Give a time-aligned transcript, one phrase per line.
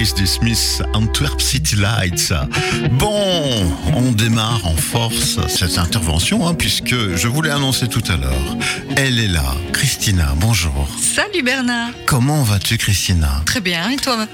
[0.00, 2.32] compositrice du Smith Antwerp City Lights.
[2.92, 8.56] Bon, on démarre en force cette intervention, hein, puisque je voulais annoncer tout à l'heure.
[8.96, 10.88] Elle est là, Christina, bonjour.
[11.00, 11.90] Salut Bernard.
[12.06, 13.42] Comment vas-tu, Christina?
[13.44, 14.26] Très bien, et toi?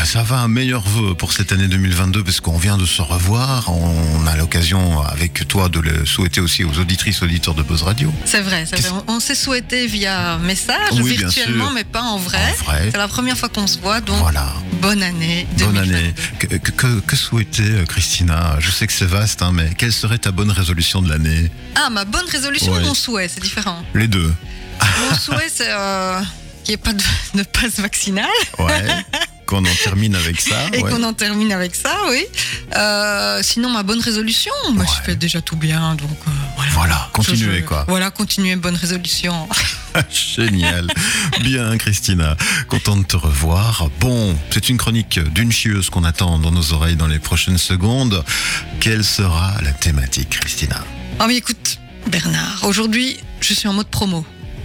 [0.00, 3.02] Bah, ça va, un meilleur vœu pour cette année 2022 parce qu'on vient de se
[3.02, 3.68] revoir.
[3.70, 8.10] On a l'occasion avec toi de le souhaiter aussi aux auditrices, auditeurs de Buzz Radio.
[8.24, 9.02] C'est vrai, c'est vrai.
[9.08, 12.54] On, s'est souhaité via message, Oui, virtuellement, mais pas en vrai.
[12.90, 14.54] C'est la première fois qu'on se voit, donc Voilà.
[14.80, 15.46] bonne année.
[15.58, 15.94] Bonne 2022.
[15.94, 16.14] année.
[16.38, 18.56] Que, que, souhaiter, euh, Christina?
[18.58, 21.50] Je sais que c'est vaste, hein, mais quelle serait ta bonne résolution de l'année?
[21.74, 22.80] Ah, ma bonne résolution Ouais.
[22.80, 23.84] ou mon souhait, c'est différent.
[23.94, 24.32] Les deux.
[25.10, 26.18] Mon souhait, c'est euh,
[26.64, 27.02] qu'il n'y ait pas de,
[27.34, 28.24] de passe vaccinal
[28.58, 28.86] Ouais.
[29.50, 30.54] Qu'on en termine avec ça.
[30.72, 30.90] et ouais.
[30.90, 32.24] qu'on en termine avec ça, oui.
[32.76, 36.70] Euh, sinon, ma bonne résolution, moi, je fais déjà tout bien, donc euh, voilà.
[36.72, 37.84] Voilà, continuez, Je- je- quoi.
[37.88, 39.48] Voilà, continuer, bonne résolution.
[40.36, 40.86] Génial.
[41.40, 42.36] Bien, Christina.
[42.68, 43.88] Content de te revoir.
[43.98, 48.24] Bon, c'est une chronique d'une chieuse qu'on attend dans nos oreilles dans les prochaines secondes.
[48.78, 50.84] Quelle sera la thématique, Christina?
[51.20, 54.24] Oh, mais écoute, Bernard, aujourd'hui, je suis en mode promo.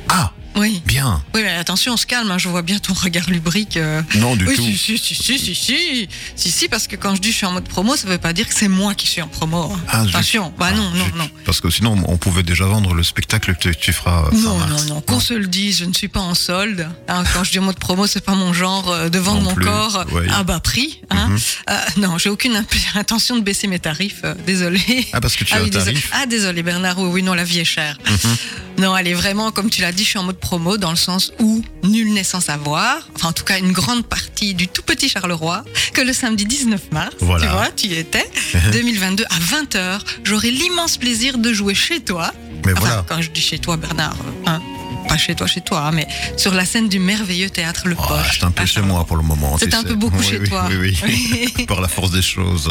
[0.10, 0.82] Ah, oui.
[0.86, 1.22] Bien.
[1.34, 2.32] Oui, mais attention, on se calme.
[2.32, 3.78] Hein, je vois bien ton regard lubrique.
[3.78, 4.02] Euh.
[4.16, 4.52] Non, du tout.
[4.56, 7.46] Si si si, si, si, si, si, si, parce que quand je dis je suis
[7.46, 9.72] en mode promo, ça ne veut pas dire que c'est moi qui suis en promo.
[9.74, 9.80] Hein.
[9.90, 10.54] Ah, attention.
[10.58, 11.30] Bah non, ah, non, non.
[11.46, 14.26] Parce que sinon, on pouvait déjà vendre le spectacle que tu feras.
[14.28, 16.88] Euh, non, non, non, Qu'on se le dise, je ne suis pas en solde.
[17.08, 17.24] Hein.
[17.34, 20.06] Quand je dis en mode promo, c'est pas mon genre euh, de vendre mon corps
[20.30, 21.02] à bas prix.
[21.12, 22.00] Mm -hmm.
[22.00, 24.24] non, j'ai aucune intention de baisser mes tarifs.
[24.48, 24.82] désolé.
[25.14, 26.10] Ah, parce que tu ah as oui, tarif.
[26.14, 26.98] Ah, désolé, Bernard.
[27.00, 27.98] Oui, non, la vie est chère.
[28.10, 28.36] Mhm.
[28.84, 30.92] Non, elle est vraiment, comme tu l'as dit, je suis en mode promo promo, dans
[30.92, 34.68] le sens où nul n'est sans savoir, enfin en tout cas une grande partie du
[34.68, 37.46] tout petit Charleroi, que le samedi 19 mars, Voilà.
[37.46, 38.30] tu vois, tu y étais,
[38.72, 42.32] 2022 à 20h, j'aurai l'immense plaisir de jouer chez toi.
[42.66, 43.06] Mais Enfin, voilà.
[43.10, 44.16] quand je dis chez toi, Bernard,
[44.46, 44.62] euh, hein,
[45.08, 48.04] pas chez toi, chez toi, hein, mais sur la scène du merveilleux théâtre Le Oh,
[48.08, 48.38] Poche.
[48.40, 49.58] c'est un peu chez moi pour le moment.
[49.58, 50.68] C'est un peu beaucoup Oui, chez oui, toi.
[50.70, 51.66] Oui, oui.
[51.68, 52.68] Par la force des choses.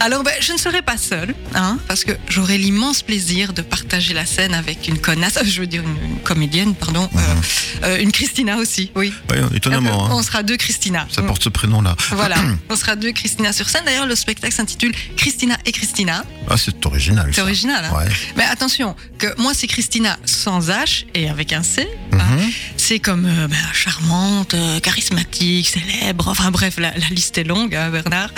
[0.00, 4.14] Alors, ben, je ne serai pas seule, hein, parce que j'aurai l'immense plaisir de partager
[4.14, 7.42] la scène avec une connasse, euh, je veux dire une, une comédienne, pardon, euh, Mhm.
[7.84, 9.12] euh, une Christina aussi, oui.
[9.30, 10.06] Oui, étonnamment.
[10.06, 10.10] hein.
[10.12, 11.06] On sera deux Christina.
[11.10, 11.96] Ça porte ce prénom-là.
[12.12, 12.36] Voilà,
[12.70, 13.82] on sera deux Christina sur scène.
[13.84, 16.24] D'ailleurs, le spectacle s'intitule Christina et Christina.
[16.48, 17.30] Ah, c'est original.
[17.34, 17.84] C'est original.
[17.84, 18.08] Hein Ouais.
[18.36, 21.59] Mais attention, que moi c'est Christina sans H et avec un
[22.12, 22.18] Hein.
[22.36, 22.50] Mhm.
[22.76, 26.28] C'est comme euh, ben, charmante, euh, charismatique, célèbre.
[26.28, 28.30] Enfin bref, la, la liste est longue, hein, Bernard.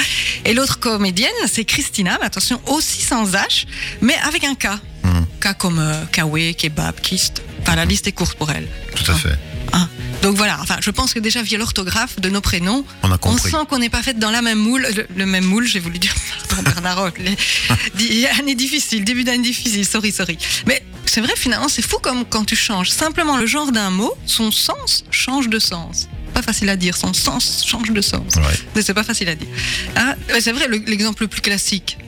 [0.44, 3.66] Et l'autre comédienne, c'est Christina, mais attention, aussi sans H,
[4.00, 4.66] mais avec un K.
[5.04, 5.26] Mhm.
[5.40, 7.42] K comme euh, Kawe, kebab, kist.
[7.62, 8.68] Enfin, la liste est courte pour elle.
[8.94, 9.38] Tout à fait.
[9.72, 9.88] Hein.
[10.22, 13.18] Donc voilà, enfin, je pense que déjà via l'orthographe de nos prénoms, On a on
[13.18, 13.50] compris.
[13.50, 15.98] sent qu'on n'est pas fait dans la même moule, le, le même moule, j'ai voulu
[15.98, 16.14] dire,
[16.48, 17.10] pardon Bernard
[18.38, 20.38] année difficile, début d'année difficile, sorry, sorry.
[20.66, 24.12] Mais c'est vrai, finalement, c'est fou comme quand tu changes simplement le genre d'un mot,
[24.26, 26.08] son sens change de sens.
[26.34, 28.36] Pas facile à dire, son sens change de sens.
[28.36, 28.42] Ouais.
[28.74, 29.48] Mais C'est pas facile à dire.
[29.96, 31.98] Ah, c'est vrai, le- l'exemple le plus classique,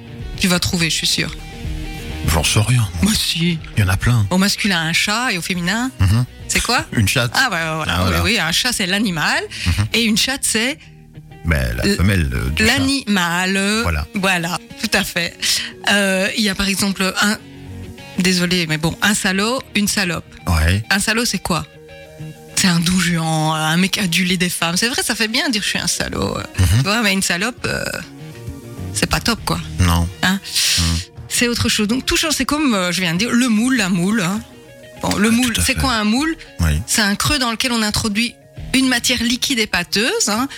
[0.40, 1.34] tu vas trouver, je suis sûre.
[2.28, 2.88] J'en sais rien.
[3.02, 3.58] Moi aussi.
[3.76, 4.26] Il y en a plein.
[4.30, 6.24] Au masculin, un chat, et au féminin, Mhm.
[6.48, 7.32] c'est quoi Une chatte.
[7.34, 8.22] Ah, bah voilà, Ah, voilà.
[8.24, 9.44] Oui, oui, un chat, c'est l'animal,
[9.92, 10.78] et une chatte, c'est
[11.44, 12.78] Mais la L- femelle euh, du chat.
[12.78, 13.80] L'animal.
[13.82, 14.06] Voilà.
[14.14, 15.36] Voilà, tout à fait.
[15.92, 17.36] Euh, Il y a par exemple un.
[18.18, 20.24] Désolé, mais bon, un salaud, une salope.
[20.46, 20.82] Ouais.
[20.90, 21.66] Un salaud, c'est quoi?
[22.56, 24.76] C'est un doujuant, un mec adulé des femmes.
[24.76, 26.36] C'est vrai, ça fait bien dire je suis un salaud.
[26.58, 26.66] Mhm.
[26.78, 27.84] Tu vois, mais une salope, euh,
[28.94, 29.60] c'est pas top, quoi.
[29.80, 30.08] Non.
[31.28, 31.88] C'est autre chose.
[31.88, 34.20] Donc, tout c'est comme, euh, je viens de dire, le moule, la moule.
[34.22, 34.40] hein.
[35.02, 35.74] Bon, le Ah, moule, c'est fait.
[35.74, 36.34] quoi un moule?
[36.60, 36.80] Oui.
[36.86, 38.34] C'est un creux dans lequel on introduit
[38.72, 40.48] une matière liquide et pâteuse hein,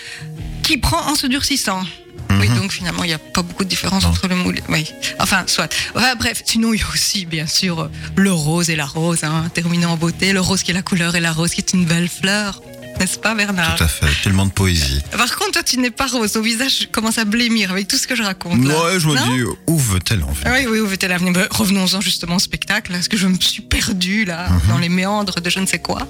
[0.63, 1.83] qui prend en se durcissant.
[2.31, 2.57] Oui, Mhm.
[2.57, 4.11] donc finalement, il n'y a pas beaucoup de différence Non.
[4.11, 4.59] entre le moule.
[4.69, 5.73] Oui, enfin, soit.
[5.95, 9.25] Enfin, bref, sinon, il y a aussi, bien sûr, euh, le rose et la rose,
[9.25, 10.33] hein, terminant en beauté.
[10.33, 12.61] Le rose qui est la couleur et la rose qui est une belle fleur.
[12.99, 13.77] N'est-ce pas, Bernard?
[13.77, 14.07] Tout à fait.
[14.25, 15.03] Tellement de poésie.
[15.11, 16.33] Par contre, toi, tu n'es pas rose.
[16.33, 18.65] Ton visage commence à blêmir avec tout ce que je raconte.
[18.65, 18.85] là.
[18.85, 20.51] Ouais, je me dis, où veut-elle en venir?
[20.55, 21.33] Oui, oui, où veut-elle venir?
[21.35, 24.61] Ben, Revenons-en justement au spectacle, parce que je me suis perdue là, Mhm.
[24.71, 26.09] dans les méandres de je ne sais quoi.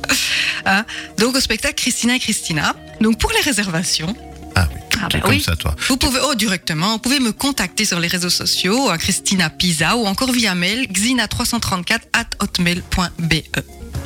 [0.64, 0.84] Hein
[1.18, 2.76] Donc au spectacle Christina et Christina.
[3.00, 4.14] Donc pour les réservations,
[4.98, 5.06] Ah oui.
[5.06, 5.42] Ah bah comme oui.
[5.42, 5.74] ça, toi.
[5.88, 9.96] vous pouvez, oh directement, vous pouvez me contacter sur les réseaux sociaux, à Christina Pisa,
[9.96, 13.34] ou encore via mail, xina334 at hotmail.be.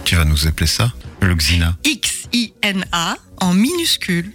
[0.04, 1.76] Tu vas nous appeler ça Le Xina.
[1.84, 4.32] X-I-N-A en minuscule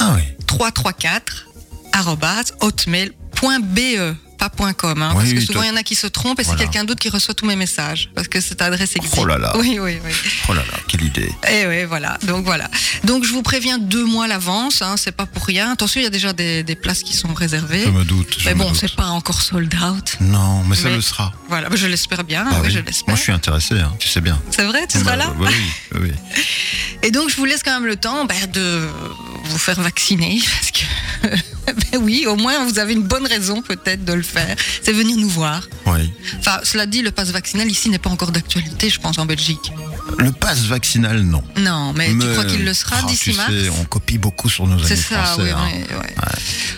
[0.00, 0.22] Ah oui.
[0.46, 1.46] 334
[1.92, 4.16] arobase hotmail.be.
[4.50, 6.42] pas .com, hein, Oui, parce que souvent il y en a qui se trompent et
[6.42, 6.58] Voilà.
[6.58, 9.14] c'est quelqu'un d'autre qui reçoit tous mes messages, parce que cette adresse existe.
[9.18, 9.52] Oh là là.
[9.56, 10.12] Oui, oui, oui.
[10.48, 11.30] Oh là là, quelle idée.
[11.50, 12.18] Et oui, voilà.
[12.22, 12.68] Donc voilà.
[13.04, 15.72] Donc je vous préviens deux mois à l'avance, hein, c'est pas pour rien.
[15.72, 17.82] Attention, il y a déjà des, des places qui sont réservées.
[17.84, 18.36] Je me doute.
[18.38, 20.16] je Mais bon, c'est pas encore sold out.
[20.20, 21.32] Non, mais ça le sera.
[21.48, 22.44] Voilà, bah, je l'espère bien.
[22.50, 24.40] Ah oui, je Moi, je suis intéressé, hein, tu sais bien.
[24.50, 25.48] C'est vrai, tu seras Bah, là Oui,
[25.94, 26.12] oui, oui.
[27.02, 28.88] Et donc, je vous laisse quand même le temps bah, de
[29.44, 30.40] vous faire vacciner.
[30.60, 31.36] Parce que,
[31.96, 34.56] oui, au moins, vous avez une bonne raison peut-être de le faire.
[34.82, 35.68] C'est venir nous voir.
[35.86, 36.10] oui.
[36.38, 39.72] Enfin, cela dit, le pass vaccinal ici n'est pas encore d'actualité, je pense, en Belgique.
[40.18, 41.42] Le pass vaccinal, non.
[41.58, 44.66] Non, mais, tu crois qu'il le sera Ah, d'ici mars sais, on copie beaucoup sur
[44.66, 45.42] nos amis C'est ça, français.
[45.42, 45.68] oui, hein.
[45.72, 46.14] oui, ouais.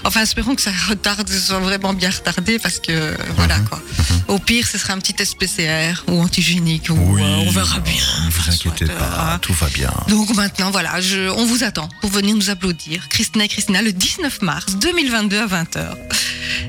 [0.05, 3.69] Enfin, espérons que ça retarde, que ce soit vraiment bien retardé parce que, voilà Mhm,
[3.69, 3.83] quoi.
[4.29, 7.81] Au pire, ce sera un petit test PCR ou antigénique ou Oui, euh, on verra
[7.81, 7.95] bien.
[8.25, 9.93] Ne vous inquiétez soit, pas, euh, tout va bien.
[10.09, 13.09] Donc maintenant, voilà, je, on vous attend pour venir nous applaudir.
[13.09, 15.95] Christina et Christina, le 19 mars 2022 à 20h.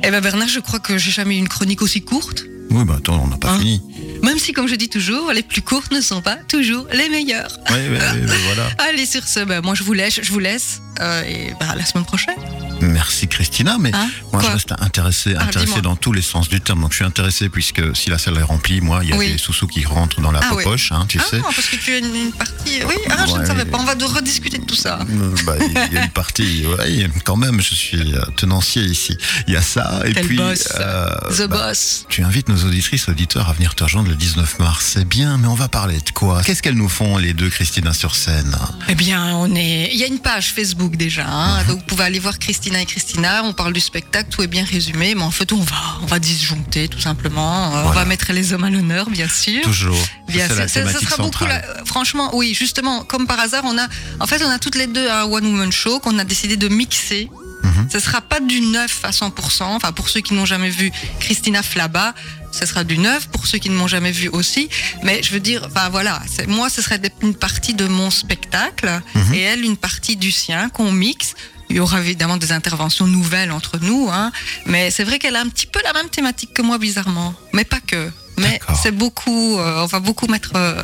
[0.04, 2.44] Eh ben Bernard, je crois que j'ai jamais eu une chronique aussi courte.
[2.72, 3.82] Oui, bah attends, on n'a pas Hein fini.
[4.24, 7.58] Même si, comme je dis toujours, les plus courtes ne sont pas toujours les meilleures.
[7.72, 7.98] Oui, oui,
[8.46, 8.70] voilà.
[8.90, 10.82] Allez, sur ce, ben, moi je vous laisse, je vous laisse.
[11.02, 12.36] euh, et ben, à la semaine prochaine.
[12.82, 16.62] Merci Christina, mais Hein moi je reste intéressé, Ah, intéressé dans tous les sens du
[16.62, 16.82] terme.
[16.82, 19.32] Donc je suis intéressé puisque si la salle est remplie, moi il y a Oui.
[19.34, 20.64] des sous-sous qui rentrent dans la Ah oui.
[20.64, 21.38] poche, hein, tu ah sais.
[21.38, 22.80] non, parce que tu as une, une partie.
[22.88, 23.40] Oui, ah, je Ouais.
[23.40, 23.78] ne savais pas.
[23.80, 25.00] On va de rediscuter de tout ça.
[25.10, 29.18] Euh, bah, Il y a une partie, oui, quand même, je suis euh, tenancier ici.
[29.48, 30.70] Il y a ça, et Quel puis boss.
[30.80, 32.06] euh, The bah, boss.
[32.10, 34.92] tu invites nos auditrices, auditeurs à venir te rejoindre le 19 mars.
[34.94, 36.42] C'est bien, mais on va parler de quoi?
[36.44, 38.56] Qu'est-ce qu'elles nous font les deux, Christina, sur scène?
[38.88, 39.90] Eh bien, on est.
[39.94, 41.68] Il y a une page Facebook déjà, hein, Mhm.
[41.68, 43.42] donc vous pouvez aller voir Christina et Christina.
[43.44, 46.20] On parle du spectacle, tout est bien résumé, mais en fait, on va, on va
[46.20, 47.76] disjoncter tout simplement.
[47.76, 49.62] Euh, On va mettre les hommes à l'honneur, bien sûr.
[49.64, 49.98] Toujours.
[50.28, 51.46] Bien sûr, la ça, ça thématique sera beaucoup.
[51.86, 53.88] franchement, oui, justement, comme par hasard, on a,
[54.20, 56.68] en fait, on a toutes les deux un one woman show qu'on a décidé de
[56.68, 57.30] mixer.
[57.64, 57.90] Mhm.
[57.92, 59.64] Ce sera pas du neuf à 100%.
[59.76, 62.14] Enfin, pour ceux qui n'ont jamais vu Christina Flaba,
[62.54, 63.28] ce sera du neuf.
[63.28, 64.70] Pour ceux qui ne m'ont jamais vu aussi.
[65.04, 69.34] Mais je veux dire, enfin voilà, moi, ce serait une partie de mon spectacle Mhm.
[69.34, 71.34] et elle une partie du sien qu'on mixe.
[71.70, 74.32] Il y aura évidemment des interventions nouvelles entre nous, hein.
[74.66, 77.34] Mais c'est vrai qu'elle a un petit peu la même thématique que moi, bizarrement.
[77.54, 78.10] Mais pas que.
[78.40, 80.82] Mais c'est beaucoup, euh, on va beaucoup mettre euh,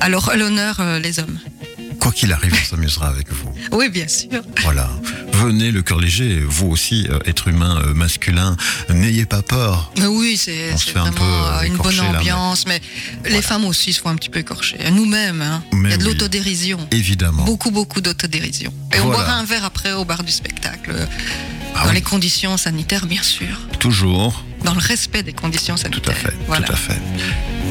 [0.00, 1.38] à l'honneur euh, les hommes.
[2.08, 3.52] Quoi qu'il arrive, on s'amusera avec vous.
[3.70, 4.40] Oui, bien sûr.
[4.62, 4.88] Voilà.
[5.34, 8.56] Venez le cœur léger, vous aussi, euh, être humain euh, masculin,
[8.88, 9.92] n'ayez pas peur.
[9.98, 12.12] Mais oui, c'est On se c'est fait un vraiment peu, euh, une bonne écorcher, là,
[12.12, 12.64] mais- ambiance.
[12.66, 12.80] Mais,
[13.28, 14.78] les femmes aussi se font un petit peu écorcher.
[14.90, 15.62] Nous-mêmes, hein.
[15.70, 16.08] il y a de oui.
[16.08, 16.78] l'autodérision.
[16.92, 17.44] Évidemment.
[17.44, 18.72] Beaucoup, beaucoup d'autodérision.
[18.96, 20.94] Et on boira un verre après au bar du spectacle.
[21.74, 21.96] Ah dans oui.
[21.96, 23.54] les conditions sanitaires, bien sûr.
[23.80, 24.42] Toujours.
[24.64, 26.16] Dans le respect des conditions Tout sanitaires.
[26.16, 26.34] à fait.
[26.46, 26.66] Voilà.
[26.66, 26.98] Tout à fait.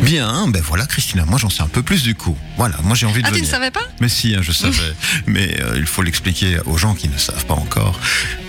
[0.02, 2.38] Bien, ben voilà, Christina, moi j'en sais un peu plus du coup.
[2.56, 3.52] Voilà, moi j'ai envie de Ah, tu ne venir.
[3.52, 3.82] savais pas?
[4.00, 4.94] Mais si, hein, je savais.
[5.28, 8.00] Mais euh, il faut l'expliquer aux gens qui ne savent pas encore.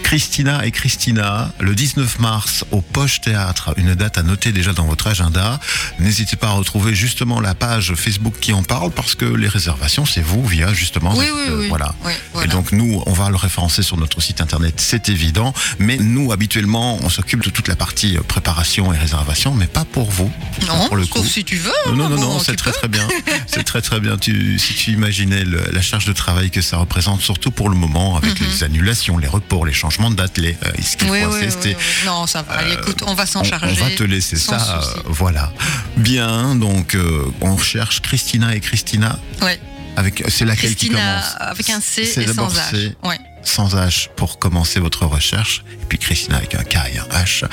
[0.08, 4.86] Christina et Christina, le 19 mars au Poche Théâtre, une date à noter déjà dans
[4.86, 5.60] votre agenda.
[5.98, 10.06] N'hésitez pas à retrouver justement la page Facebook qui en parle parce que les réservations,
[10.06, 11.12] c'est vous via justement.
[11.14, 11.68] Oui, cette, oui, euh, oui.
[11.68, 11.94] Voilà.
[12.42, 15.52] Et donc nous, on va le référencer sur notre site internet, c'est évident.
[15.78, 20.10] Mais nous, habituellement, on s'occupe de toute la partie préparation et réservation, mais pas pour
[20.10, 20.32] vous.
[20.66, 21.22] non, pour le coup.
[21.22, 21.70] si tu veux.
[21.88, 22.78] Non, non, hein, non, c'est très peux.
[22.78, 23.06] très bien.
[23.46, 24.16] C'est très très bien.
[24.16, 27.74] Tu, si tu imaginais le- la charge de travail que ça représente, surtout pour le
[27.76, 29.97] moment, avec les annulations, les reports, les changements
[30.38, 31.10] les, euh, ce.
[31.10, 31.76] Oui, oui, oui, oui.
[32.06, 32.54] Non, ça va.
[32.54, 33.76] Allez, écoute, on va s'en charger.
[33.80, 34.98] on va te laisser ça, souci.
[34.98, 35.52] euh, voilà.
[35.96, 39.18] Bien, donc euh, on cherche Christina et Christina.
[39.42, 39.60] Ouais.
[39.96, 42.70] Avec, c'est laquelle qui Christina commence avec un C C'est et sans H.
[42.70, 43.18] C, Ouais.
[43.42, 47.44] sans H pour commencer votre recherche, et puis Christina avec un K et un H.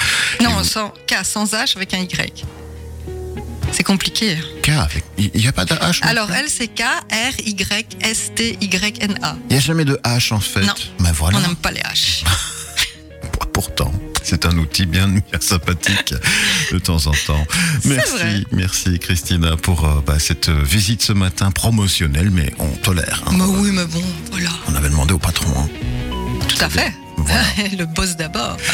[0.44, 2.46] Non, vous- sans K, sans H avec un Y.
[3.86, 4.38] Compliqué.
[4.64, 4.72] K.
[5.18, 6.00] Il n'y a pas de H.
[6.04, 9.36] Alors, elle, c'est K, R, Y, S, T, Y, N, A.
[9.50, 10.62] Il n'y a jamais de H en fait.
[10.62, 10.74] Non.
[11.00, 11.38] Mais voilà.
[11.38, 12.24] On n'aime pas les H.
[13.54, 16.14] Pourtant, c'est un outil bien, bien sympathique
[16.74, 17.46] de temps en temps.
[17.86, 23.24] Merci, merci Christina pour euh, bah, cette euh, visite ce matin promotionnelle, mais on tolère.
[23.28, 23.32] hein.
[23.38, 24.50] Bah oui, mais bon, voilà.
[24.68, 25.48] On avait demandé au patron.
[25.58, 25.70] hein.
[26.50, 26.92] Tout à fait.
[27.18, 27.42] Voilà.
[27.78, 28.58] Le boss d'abord.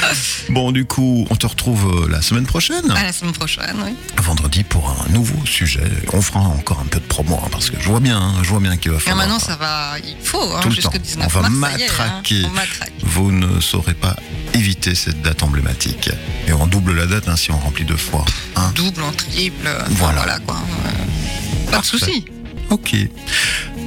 [0.49, 3.91] Bon, du coup, on te retrouve euh, la semaine prochaine, À la semaine prochaine, oui.
[4.21, 5.83] vendredi, pour un nouveau sujet.
[6.11, 8.49] On fera encore un peu de promo, hein, parce que je vois bien, hein, je
[8.49, 9.19] vois bien qu'il va Et falloir.
[9.19, 10.89] maintenant, ça va, il faut, hein, Tout le temps.
[10.91, 11.87] 19 On va mars, est, hein.
[11.87, 12.43] matraquer.
[12.45, 12.91] On matraque.
[13.03, 14.15] Vous ne saurez pas
[14.53, 16.09] éviter cette date emblématique.
[16.47, 18.25] Et on double la date si on remplit deux fois.
[18.75, 20.17] Double, en triple, Voilà.
[20.21, 20.39] voilà.
[20.39, 20.57] quoi.
[20.57, 22.25] Euh, Pas de souci.
[22.71, 22.95] Ok.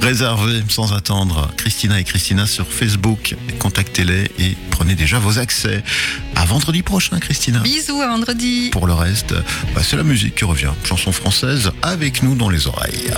[0.01, 3.35] Réservez sans attendre Christina et Christina sur Facebook.
[3.59, 5.83] Contactez-les et prenez déjà vos accès.
[6.35, 7.59] À vendredi prochain, Christina.
[7.59, 8.69] Bisous à vendredi.
[8.71, 9.33] Pour le reste,
[9.73, 10.71] bah, c'est la musique qui revient.
[10.83, 13.11] Chanson française avec nous dans les oreilles.